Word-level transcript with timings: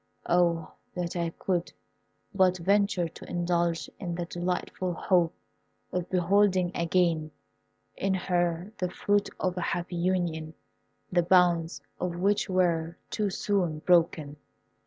Oh, 0.25 0.71
that 0.95 1.15
I 1.15 1.29
could 1.29 1.71
but 2.33 2.57
venture 2.57 3.07
to 3.07 3.29
indulge 3.29 3.87
in 3.99 4.15
the 4.15 4.25
delightful 4.25 4.95
hope 4.95 5.35
of 5.91 6.09
beholding 6.09 6.71
again 6.75 7.29
in 7.95 8.15
her 8.15 8.71
the 8.79 8.89
fruit 8.89 9.29
of 9.39 9.55
a 9.57 9.61
happy 9.61 9.97
union, 9.97 10.55
the 11.11 11.21
bonds 11.21 11.81
of 11.99 12.15
which 12.15 12.49
were 12.49 12.97
too 13.11 13.29
soon 13.29 13.77
broken!" 13.77 14.37